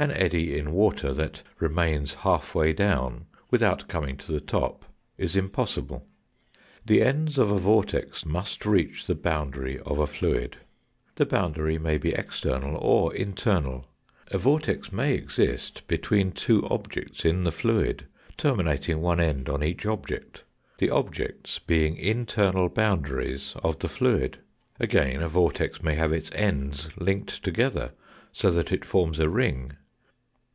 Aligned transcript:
An 0.00 0.12
eddy 0.12 0.56
in 0.56 0.72
water 0.72 1.12
that 1.12 1.42
remains 1.58 2.14
half 2.14 2.54
way 2.54 2.72
down 2.72 3.26
without 3.50 3.86
coming 3.86 4.16
to 4.16 4.32
the 4.32 4.40
top 4.40 4.86
is 5.18 5.36
impossible. 5.36 6.06
The 6.86 7.02
ends 7.02 7.36
of 7.36 7.50
a 7.50 7.58
vortex 7.58 8.24
must 8.24 8.64
reach 8.64 9.06
the 9.06 9.14
boundary 9.14 9.78
of 9.80 9.98
a 9.98 10.06
fluid 10.06 10.56
the 11.16 11.26
boundary 11.26 11.76
may 11.78 11.98
be 11.98 12.14
external 12.14 12.76
or 12.76 13.14
internal 13.14 13.88
a 14.28 14.38
vortex 14.38 14.90
may 14.90 15.12
exist 15.12 15.86
between 15.86 16.32
two 16.32 16.66
objects 16.70 17.26
in 17.26 17.44
the 17.44 17.52
fluid, 17.52 18.06
terminating 18.38 19.02
one 19.02 19.20
end 19.20 19.50
on 19.50 19.62
each 19.62 19.84
object, 19.84 20.44
the 20.78 20.88
objects 20.88 21.58
being 21.58 21.98
internal 21.98 22.70
boundaries 22.70 23.54
of 23.62 23.78
the 23.80 23.88
fluid. 23.90 24.38
Again, 24.78 25.20
a 25.22 25.28
vortex 25.28 25.82
may 25.82 25.94
have 25.96 26.10
its 26.10 26.30
ends 26.32 26.88
linked 26.96 27.42
together, 27.42 27.90
so 28.32 28.50
that 28.50 28.72
it 28.72 28.86
forms 28.86 29.18
a 29.18 29.28
ring. 29.28 29.72